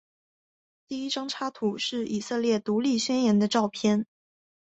[0.87, 4.07] 第一张插图是以色列独立宣言的照片。